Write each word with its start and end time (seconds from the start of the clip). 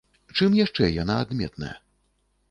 Чым 0.37 0.53
яшчэ 0.59 0.87
яна 1.03 1.17
адметная? 1.25 1.69